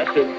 Lysergic 0.00 0.29